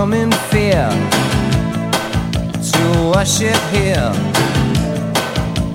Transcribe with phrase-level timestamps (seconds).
[0.00, 0.88] come in fear
[2.72, 4.10] to worship here.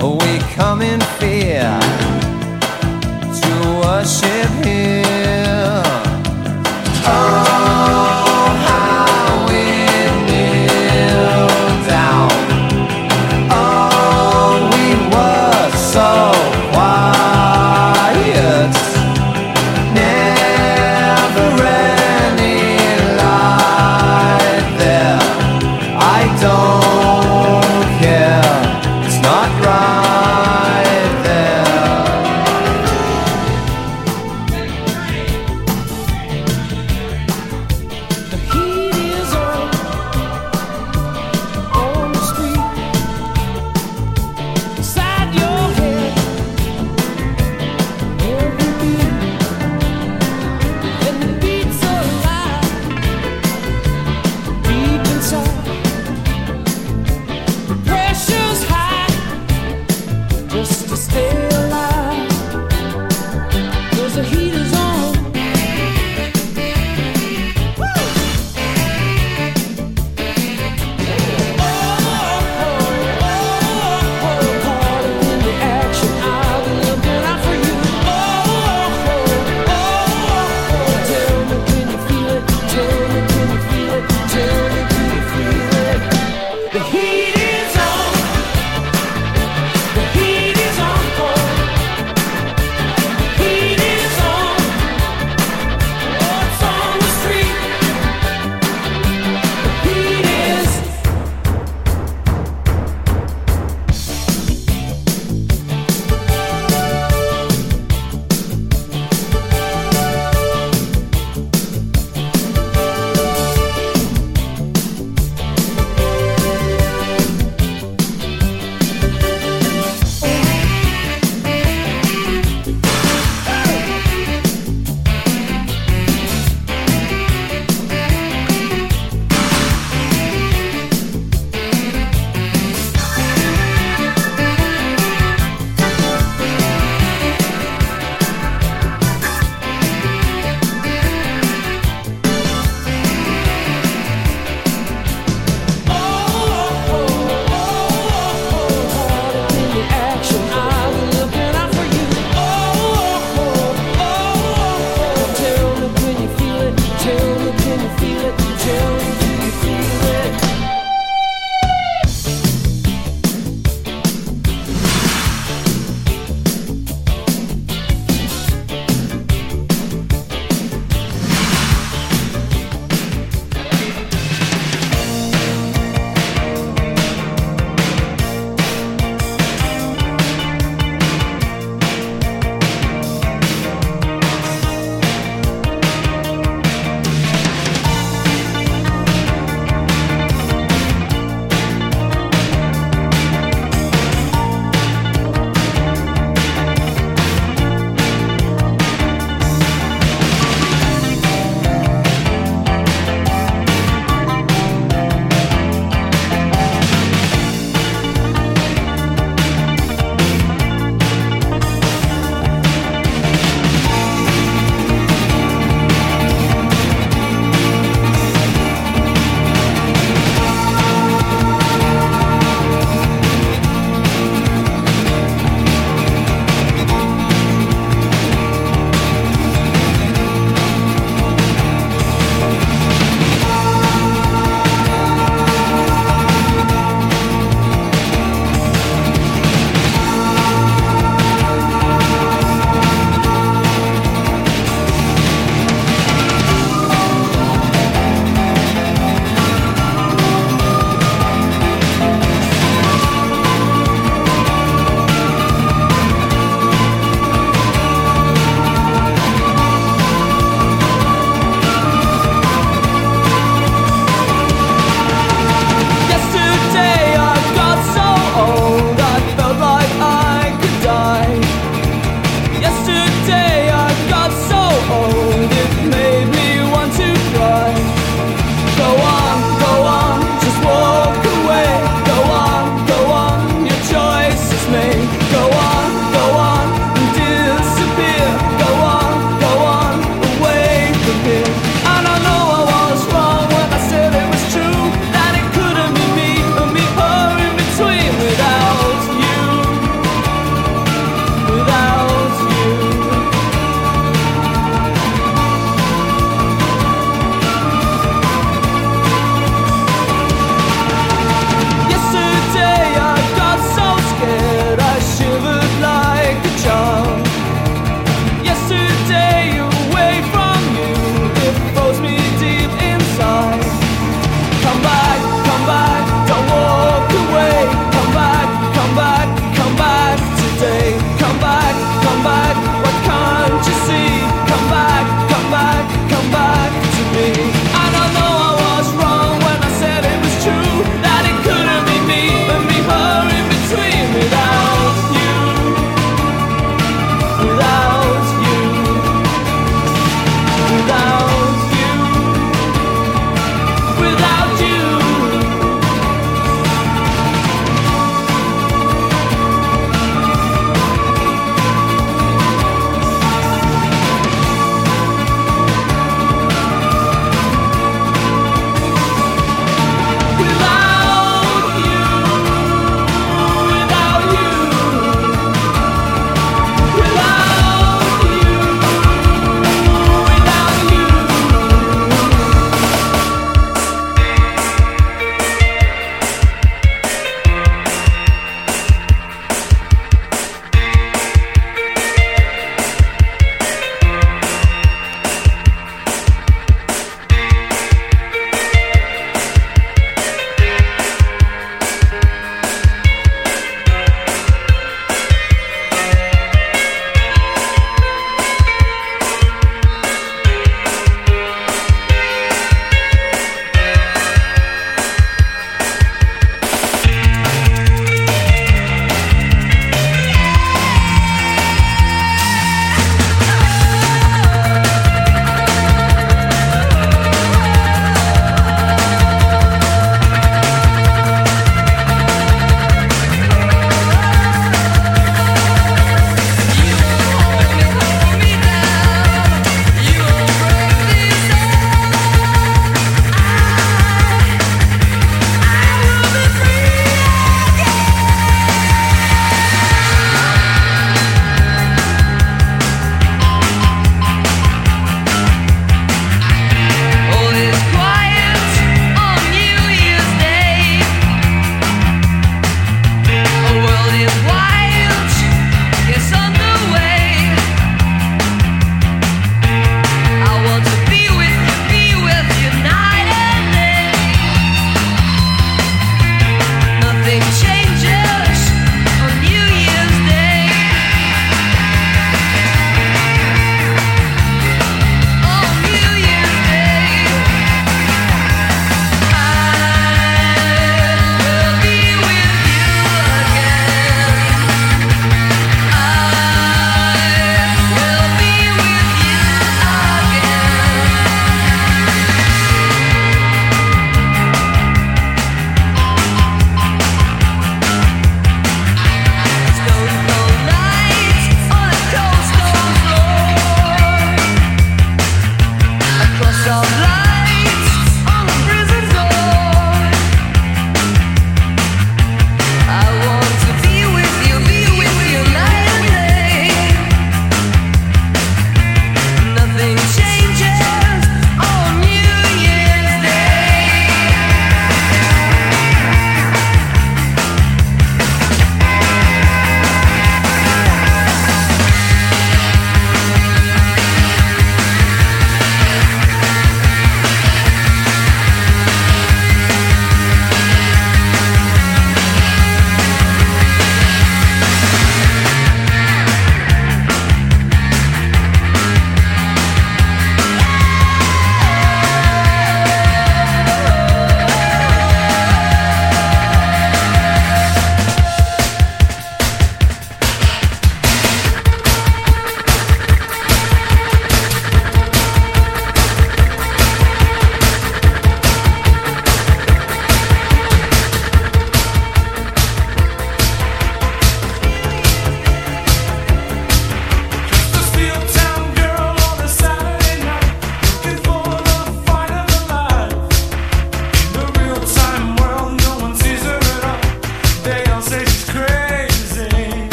[0.00, 1.78] We come in fear
[3.38, 3.52] to
[3.84, 5.82] worship here.
[7.06, 7.73] Oh.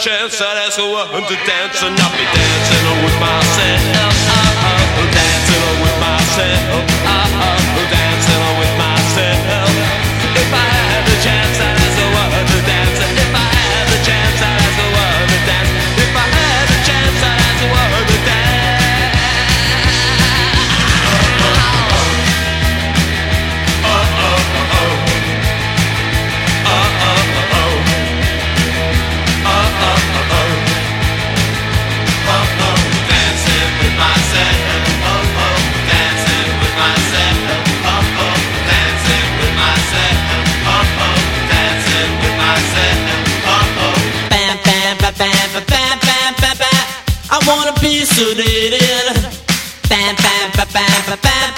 [0.00, 3.82] chance I'd ask her to dance and I'll be dancing with myself.
[4.98, 6.97] I'm dancing with myself.
[47.80, 48.34] be so.
[49.88, 51.57] Bam, bam, bam, bam, bam, bam.